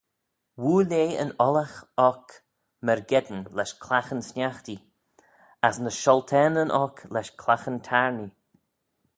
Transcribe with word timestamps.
Woaill 0.61 0.93
eh 1.03 1.11
yn 1.23 1.31
ollagh 1.45 1.75
oc 2.09 2.27
myrgeddin 2.85 3.43
lesh 3.57 3.73
claghyn-sniaghtee: 3.83 4.83
as 5.67 5.75
ny 5.83 5.91
shioltaneyn 6.01 6.75
oc 6.83 6.95
lesh 7.13 7.31
claghyn-taarnee. 7.41 8.33